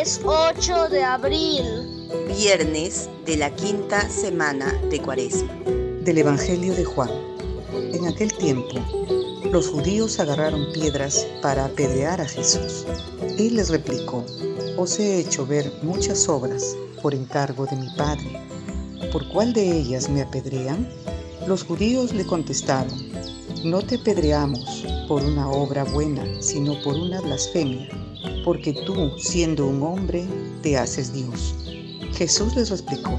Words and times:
es 0.00 0.18
8 0.24 0.88
de 0.88 1.04
abril. 1.04 2.08
Viernes 2.26 3.10
de 3.26 3.36
la 3.36 3.54
quinta 3.54 4.08
semana 4.08 4.72
de 4.88 4.98
Cuaresma. 4.98 5.52
Del 6.02 6.16
Evangelio 6.16 6.74
de 6.74 6.86
Juan. 6.86 7.10
En 7.92 8.06
aquel 8.06 8.32
tiempo, 8.32 8.80
los 9.52 9.68
judíos 9.68 10.18
agarraron 10.18 10.72
piedras 10.72 11.26
para 11.42 11.66
apedrear 11.66 12.18
a 12.18 12.26
Jesús. 12.26 12.86
Él 13.38 13.56
les 13.56 13.68
replicó, 13.68 14.24
os 14.78 14.98
he 14.98 15.20
hecho 15.20 15.44
ver 15.44 15.70
muchas 15.82 16.30
obras 16.30 16.74
por 17.02 17.14
encargo 17.14 17.66
de 17.66 17.76
mi 17.76 17.90
Padre. 17.90 18.40
¿Por 19.12 19.28
cuál 19.28 19.52
de 19.52 19.70
ellas 19.70 20.08
me 20.08 20.22
apedrean? 20.22 20.88
Los 21.46 21.62
judíos 21.62 22.14
le 22.14 22.24
contestaron, 22.24 23.12
no 23.64 23.82
te 23.82 23.96
apedreamos 23.96 24.86
por 25.06 25.22
una 25.22 25.50
obra 25.50 25.84
buena, 25.84 26.24
sino 26.40 26.80
por 26.82 26.94
una 26.94 27.20
blasfemia, 27.20 27.90
porque 28.44 28.72
tú, 28.72 29.10
siendo 29.18 29.66
un 29.66 29.82
hombre, 29.82 30.26
te 30.62 30.76
haces 30.76 31.12
Dios. 31.12 31.54
Jesús 32.14 32.54
les 32.56 32.70
explicó, 32.70 33.16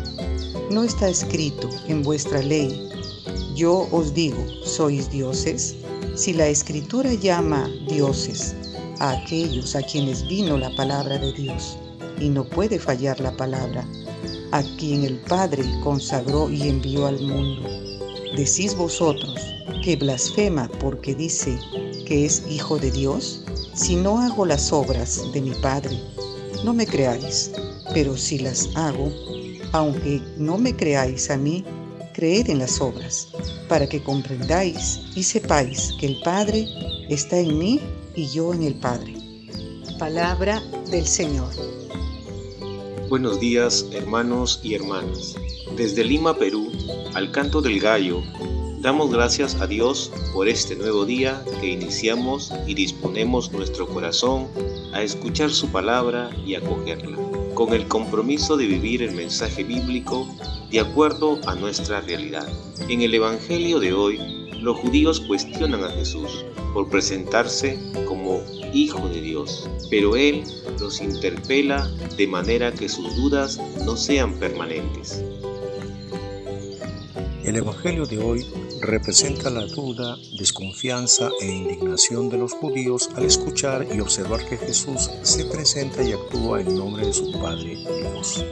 no 0.69 0.83
está 0.83 1.09
escrito 1.09 1.69
en 1.87 2.01
vuestra 2.03 2.41
ley, 2.41 2.89
yo 3.55 3.87
os 3.91 4.13
digo, 4.13 4.37
sois 4.63 5.09
dioses. 5.11 5.75
Si 6.15 6.33
la 6.33 6.47
escritura 6.47 7.13
llama 7.13 7.69
dioses 7.87 8.55
a 8.99 9.11
aquellos 9.11 9.75
a 9.75 9.81
quienes 9.81 10.27
vino 10.27 10.57
la 10.57 10.73
palabra 10.75 11.17
de 11.17 11.33
Dios, 11.33 11.77
y 12.19 12.29
no 12.29 12.43
puede 12.43 12.79
fallar 12.79 13.19
la 13.19 13.35
palabra, 13.35 13.85
a 14.51 14.63
quien 14.77 15.03
el 15.03 15.17
Padre 15.21 15.63
consagró 15.83 16.49
y 16.49 16.67
envió 16.67 17.07
al 17.07 17.19
mundo, 17.21 17.67
decís 18.35 18.75
vosotros 18.75 19.35
que 19.83 19.95
blasfema 19.95 20.69
porque 20.79 21.15
dice 21.15 21.57
que 22.05 22.25
es 22.25 22.43
hijo 22.49 22.77
de 22.77 22.91
Dios? 22.91 23.43
Si 23.73 23.95
no 23.95 24.19
hago 24.19 24.45
las 24.45 24.73
obras 24.73 25.31
de 25.31 25.41
mi 25.41 25.51
Padre, 25.51 25.97
no 26.63 26.73
me 26.73 26.85
creáis, 26.85 27.51
pero 27.93 28.17
si 28.17 28.37
las 28.39 28.69
hago, 28.75 29.11
aunque 29.71 30.21
no 30.37 30.57
me 30.57 30.75
creáis 30.75 31.29
a 31.29 31.37
mí, 31.37 31.63
creed 32.13 32.49
en 32.49 32.59
las 32.59 32.81
obras, 32.81 33.29
para 33.69 33.87
que 33.87 34.03
comprendáis 34.03 34.99
y 35.15 35.23
sepáis 35.23 35.93
que 35.99 36.07
el 36.07 36.21
Padre 36.21 36.67
está 37.09 37.39
en 37.39 37.57
mí 37.57 37.79
y 38.13 38.27
yo 38.27 38.53
en 38.53 38.63
el 38.63 38.75
Padre. 38.75 39.15
Palabra 39.97 40.61
del 40.89 41.07
Señor. 41.07 41.53
Buenos 43.07 43.39
días, 43.39 43.85
hermanos 43.93 44.59
y 44.63 44.73
hermanas. 44.73 45.35
Desde 45.77 46.03
Lima, 46.03 46.37
Perú, 46.37 46.71
al 47.13 47.31
canto 47.31 47.61
del 47.61 47.79
gallo, 47.79 48.21
Damos 48.81 49.11
gracias 49.11 49.61
a 49.61 49.67
Dios 49.67 50.11
por 50.33 50.47
este 50.47 50.75
nuevo 50.75 51.05
día 51.05 51.45
que 51.59 51.67
iniciamos 51.67 52.51
y 52.65 52.73
disponemos 52.73 53.51
nuestro 53.51 53.87
corazón 53.87 54.47
a 54.91 55.03
escuchar 55.03 55.51
su 55.51 55.69
palabra 55.69 56.31
y 56.47 56.55
acogerla, 56.55 57.15
con 57.53 57.73
el 57.73 57.87
compromiso 57.87 58.57
de 58.57 58.65
vivir 58.65 59.03
el 59.03 59.11
mensaje 59.11 59.63
bíblico 59.63 60.27
de 60.71 60.79
acuerdo 60.79 61.39
a 61.45 61.53
nuestra 61.53 62.01
realidad. 62.01 62.47
En 62.89 63.03
el 63.03 63.13
Evangelio 63.13 63.79
de 63.79 63.93
hoy, 63.93 64.49
los 64.59 64.79
judíos 64.79 65.19
cuestionan 65.19 65.83
a 65.83 65.91
Jesús 65.91 66.43
por 66.73 66.89
presentarse 66.89 67.77
como 68.07 68.41
Hijo 68.73 69.07
de 69.09 69.21
Dios, 69.21 69.69
pero 69.91 70.15
Él 70.15 70.43
los 70.79 71.01
interpela 71.01 71.87
de 72.17 72.25
manera 72.25 72.71
que 72.71 72.89
sus 72.89 73.15
dudas 73.15 73.59
no 73.85 73.95
sean 73.95 74.33
permanentes. 74.39 75.23
El 77.43 77.55
Evangelio 77.55 78.05
de 78.05 78.19
hoy 78.19 78.45
representa 78.81 79.49
la 79.49 79.65
duda, 79.65 80.17
desconfianza 80.37 81.29
e 81.39 81.45
indignación 81.45 82.29
de 82.29 82.37
los 82.37 82.53
judíos 82.53 83.09
al 83.15 83.25
escuchar 83.25 83.87
y 83.93 83.99
observar 83.99 84.45
que 84.47 84.57
Jesús 84.57 85.09
se 85.21 85.45
presenta 85.45 86.03
y 86.03 86.13
actúa 86.13 86.61
en 86.61 86.75
nombre 86.75 87.05
de 87.05 87.13
su 87.13 87.31
Padre 87.31 87.75
Dios. 87.75 88.43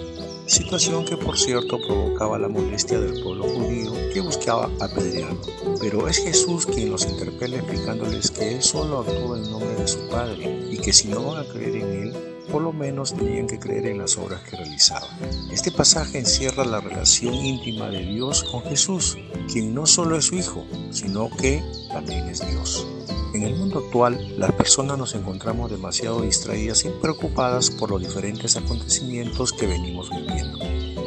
Situación 0.45 1.06
que 1.06 1.17
por 1.17 1.38
cierto 1.38 1.78
provocaba 1.79 2.40
la 2.40 2.47
molestia 2.47 3.00
del 3.00 3.22
pueblo 3.22 3.44
judío 3.44 3.91
que 4.13 4.22
buscaba 4.22 4.69
apedrearlo. 4.79 5.41
Pero 5.79 6.07
es 6.07 6.17
Jesús 6.17 6.66
quien 6.66 6.91
los 6.91 7.06
interpela 7.06 7.57
explicándoles 7.57 8.31
que 8.31 8.56
Él 8.56 8.63
solo 8.63 9.00
actúa 9.00 9.38
en 9.38 9.51
nombre 9.51 9.75
de 9.75 9.88
su 9.88 10.07
Padre 10.09 10.67
y 10.72 10.78
que 10.78 10.91
si 10.91 11.07
no 11.07 11.23
van 11.23 11.46
a 11.46 11.50
creer 11.50 11.75
en 11.75 12.07
Él, 12.07 12.38
por 12.51 12.61
lo 12.61 12.73
menos 12.73 13.13
tenían 13.13 13.47
que 13.47 13.59
creer 13.59 13.87
en 13.87 13.97
las 13.97 14.17
obras 14.17 14.41
que 14.41 14.57
realizaba. 14.57 15.07
Este 15.51 15.71
pasaje 15.71 16.19
encierra 16.19 16.65
la 16.65 16.81
relación 16.81 17.33
íntima 17.33 17.89
de 17.89 18.05
Dios 18.05 18.43
con 18.43 18.63
Jesús, 18.63 19.17
quien 19.51 19.73
no 19.73 19.85
solo 19.85 20.17
es 20.17 20.25
su 20.25 20.35
Hijo, 20.35 20.65
sino 20.91 21.29
que 21.29 21.63
también 21.91 22.27
es 22.27 22.45
Dios. 22.45 22.87
En 23.33 23.43
el 23.43 23.55
mundo 23.55 23.79
actual, 23.79 24.39
las 24.39 24.51
personas 24.53 24.97
nos 24.97 25.13
encontramos 25.13 25.69
demasiado 25.69 26.21
distraídas 26.21 26.83
y 26.85 26.89
preocupadas 26.89 27.69
por 27.69 27.91
los 27.91 28.01
diferentes 28.01 28.57
acontecimientos 28.57 29.53
que 29.53 29.67
venimos 29.67 30.09
viviendo. 30.09 30.57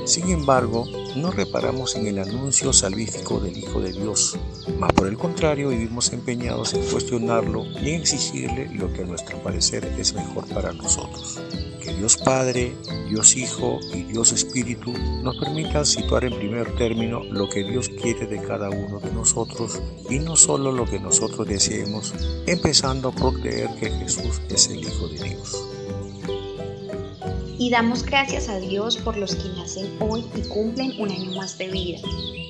Sin 0.06 0.30
embargo, 0.30 0.86
no 1.16 1.32
reparamos 1.32 1.97
en 1.97 2.06
el 2.06 2.19
anuncio 2.20 2.72
salvífico 2.72 3.41
del 3.41 3.59
Hijo 3.59 3.80
de 3.80 3.92
Dios, 3.92 4.38
mas 4.78 4.93
por 4.93 5.06
el 5.06 5.17
contrario 5.17 5.71
vivimos 5.71 6.12
empeñados 6.12 6.75
en 6.75 6.83
cuestionarlo 6.84 7.65
y 7.81 7.91
en 7.91 8.00
exigirle 8.00 8.69
lo 8.75 8.93
que 8.93 9.03
a 9.03 9.06
nuestro 9.06 9.39
parecer 9.43 9.84
es 9.99 10.15
mejor 10.15 10.47
para 10.49 10.73
nosotros. 10.73 11.41
Que 11.83 11.95
Dios 11.95 12.17
Padre, 12.17 12.75
Dios 13.09 13.37
Hijo 13.37 13.81
y 13.93 14.05
Dios 14.05 14.33
Espíritu 14.33 14.93
nos 15.22 15.37
permitan 15.39 15.84
situar 15.84 16.25
en 16.25 16.37
primer 16.37 16.75
término 16.77 17.25
lo 17.25 17.49
que 17.49 17.65
Dios 17.65 17.89
quiere 17.89 18.27
de 18.27 18.41
cada 18.41 18.71
uno 18.71 19.01
de 19.01 19.12
nosotros 19.12 19.81
y 20.09 20.19
no 20.19 20.37
solo 20.37 20.72
lo 20.72 20.84
que 20.84 21.01
nosotros 21.01 21.47
deseemos, 21.47 22.15
empezando 22.47 23.12
por 23.12 23.41
creer 23.41 23.71
que 23.81 23.91
Jesús 23.91 24.41
es 24.49 24.69
el 24.69 24.81
Hijo 24.81 25.09
de 25.09 25.31
Dios 25.31 25.72
y 27.62 27.71
damos 27.71 28.03
gracias 28.03 28.49
a 28.49 28.59
Dios 28.59 28.97
por 28.97 29.17
los 29.17 29.37
que 29.37 29.49
nacen 29.50 29.97
hoy 30.00 30.25
y 30.34 30.43
cumplen 30.49 31.00
un 31.00 31.12
año 31.12 31.31
más 31.37 31.56
de 31.59 31.69
vida. 31.69 32.00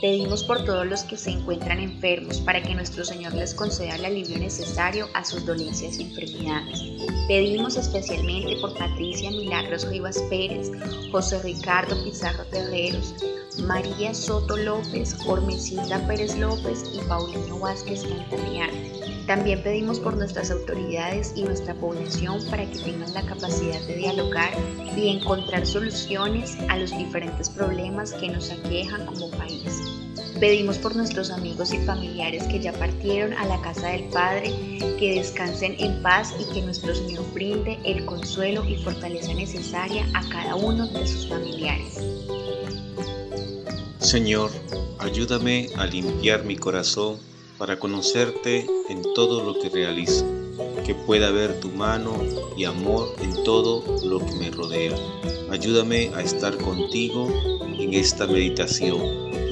Pedimos 0.00 0.42
por 0.42 0.64
todos 0.64 0.86
los 0.86 1.02
que 1.02 1.18
se 1.18 1.32
encuentran 1.32 1.80
enfermos 1.80 2.40
para 2.40 2.62
que 2.62 2.74
nuestro 2.74 3.04
Señor 3.04 3.34
les 3.34 3.52
conceda 3.52 3.96
el 3.96 4.06
alivio 4.06 4.38
necesario 4.38 5.10
a 5.12 5.22
sus 5.22 5.44
dolencias 5.44 5.98
y 5.98 6.04
enfermedades. 6.04 6.80
Pedimos 7.28 7.76
especialmente 7.76 8.56
por 8.62 8.72
Patricia 8.78 9.30
Milagros 9.30 9.86
Rivas 9.86 10.18
Pérez, 10.30 10.70
José 11.10 11.42
Ricardo 11.42 12.02
Pizarro 12.04 12.46
Terreros, 12.46 13.14
María 13.66 14.14
Soto 14.14 14.56
López, 14.56 15.14
Ormesilda 15.26 16.06
Pérez 16.06 16.38
López 16.38 16.84
y 16.90 17.00
Paulino 17.06 17.58
Vázquez 17.58 18.02
Cantaniano. 18.02 19.01
También 19.26 19.62
pedimos 19.62 20.00
por 20.00 20.16
nuestras 20.16 20.50
autoridades 20.50 21.32
y 21.36 21.44
nuestra 21.44 21.74
población 21.74 22.40
para 22.50 22.68
que 22.68 22.78
tengan 22.78 23.12
la 23.14 23.24
capacidad 23.24 23.80
de 23.86 23.96
dialogar 23.96 24.50
y 24.96 25.08
encontrar 25.08 25.64
soluciones 25.64 26.58
a 26.68 26.76
los 26.78 26.96
diferentes 26.96 27.48
problemas 27.48 28.12
que 28.14 28.28
nos 28.28 28.50
aquejan 28.50 29.06
como 29.06 29.30
país. 29.30 29.82
Pedimos 30.40 30.76
por 30.78 30.96
nuestros 30.96 31.30
amigos 31.30 31.72
y 31.72 31.78
familiares 31.86 32.42
que 32.48 32.58
ya 32.58 32.72
partieron 32.72 33.32
a 33.34 33.46
la 33.46 33.60
casa 33.62 33.90
del 33.90 34.08
Padre, 34.08 34.52
que 34.98 35.14
descansen 35.14 35.76
en 35.78 36.02
paz 36.02 36.34
y 36.40 36.52
que 36.52 36.62
nuestro 36.62 36.92
Señor 36.92 37.24
brinde 37.32 37.78
el 37.84 38.04
consuelo 38.04 38.64
y 38.68 38.76
fortaleza 38.82 39.32
necesaria 39.34 40.04
a 40.14 40.28
cada 40.30 40.56
uno 40.56 40.88
de 40.88 41.06
sus 41.06 41.28
familiares. 41.28 41.96
Señor, 44.00 44.50
ayúdame 44.98 45.68
a 45.76 45.86
limpiar 45.86 46.44
mi 46.44 46.56
corazón 46.56 47.18
para 47.58 47.78
conocerte 47.78 48.66
en 48.88 49.02
todo 49.14 49.42
lo 49.44 49.58
que 49.58 49.68
realizo, 49.68 50.24
que 50.84 50.94
pueda 50.94 51.30
ver 51.30 51.60
tu 51.60 51.68
mano 51.70 52.12
y 52.56 52.64
amor 52.64 53.14
en 53.20 53.44
todo 53.44 53.84
lo 54.04 54.18
que 54.24 54.34
me 54.34 54.50
rodea. 54.50 54.96
Ayúdame 55.50 56.10
a 56.14 56.22
estar 56.22 56.56
contigo 56.56 57.28
en 57.78 57.94
esta 57.94 58.26
meditación 58.26 59.00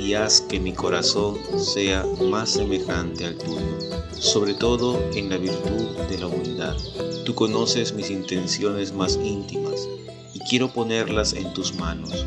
y 0.01 0.15
haz 0.15 0.41
que 0.41 0.59
mi 0.59 0.73
corazón 0.73 1.39
sea 1.59 2.05
más 2.31 2.51
semejante 2.51 3.27
al 3.27 3.37
tuyo, 3.37 3.79
sobre 4.19 4.55
todo 4.55 5.01
en 5.15 5.29
la 5.29 5.37
virtud 5.37 5.97
de 6.09 6.19
la 6.19 6.27
humildad. 6.27 6.77
Tú 7.25 7.35
conoces 7.35 7.93
mis 7.93 8.11
intenciones 8.11 8.93
más 8.93 9.19
íntimas 9.23 9.89
y 10.35 10.39
quiero 10.49 10.73
ponerlas 10.73 11.33
en 11.35 11.53
tus 11.53 11.75
manos. 11.75 12.27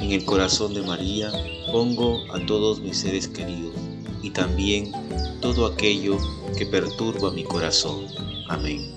En 0.00 0.12
el 0.12 0.24
corazón 0.24 0.74
de 0.74 0.82
María 0.82 1.32
pongo 1.72 2.22
a 2.32 2.44
todos 2.44 2.80
mis 2.80 2.98
seres 2.98 3.28
queridos 3.28 3.85
y 4.26 4.30
también 4.30 4.90
todo 5.40 5.66
aquello 5.66 6.18
que 6.58 6.66
perturba 6.66 7.30
mi 7.30 7.44
corazón. 7.44 8.06
Amén. 8.48 8.92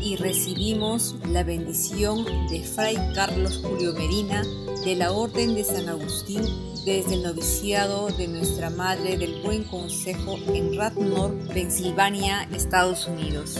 Y 0.00 0.14
recibimos 0.14 1.16
la 1.28 1.42
bendición 1.42 2.24
de 2.48 2.62
Fray 2.62 2.96
Carlos 3.14 3.60
Julio 3.62 3.92
Medina 3.94 4.44
de 4.84 4.94
la 4.94 5.10
Orden 5.10 5.56
de 5.56 5.64
San 5.64 5.88
Agustín 5.88 6.42
desde 6.84 7.14
el 7.14 7.24
noviciado 7.24 8.08
de 8.16 8.28
Nuestra 8.28 8.70
Madre 8.70 9.18
del 9.18 9.42
Buen 9.42 9.64
Consejo 9.64 10.38
en 10.54 10.76
Radnor, 10.76 11.34
Pensilvania, 11.52 12.48
Estados 12.54 13.08
Unidos. 13.08 13.56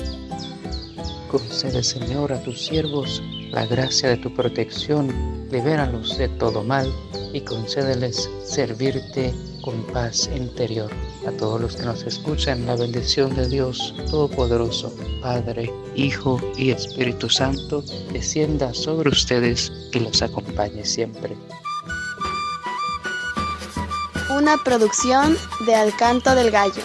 Concede, 1.28 1.82
Señor, 1.82 2.32
a 2.32 2.40
tus 2.42 2.66
siervos 2.66 3.20
la 3.50 3.66
gracia 3.66 4.10
de 4.10 4.16
tu 4.16 4.32
protección, 4.32 5.12
libéralos 5.50 6.16
de 6.18 6.28
todo 6.28 6.62
mal 6.62 6.88
y 7.32 7.40
concédeles 7.40 8.30
servirte 8.44 9.34
con 9.62 9.82
paz 9.86 10.28
interior. 10.34 10.90
A 11.26 11.30
todos 11.32 11.60
los 11.60 11.76
que 11.76 11.84
nos 11.84 12.02
escuchan, 12.02 12.66
la 12.66 12.76
bendición 12.76 13.34
de 13.34 13.48
Dios 13.48 13.94
Todopoderoso, 14.10 14.94
Padre, 15.22 15.72
Hijo 15.94 16.40
y 16.56 16.70
Espíritu 16.70 17.28
Santo, 17.28 17.82
descienda 18.12 18.72
sobre 18.74 19.10
ustedes 19.10 19.72
y 19.92 20.00
los 20.00 20.22
acompañe 20.22 20.84
siempre. 20.84 21.36
Una 24.30 24.56
producción 24.64 25.36
de 25.66 25.74
Alcanto 25.74 26.34
del 26.34 26.50
Gallo. 26.50 26.82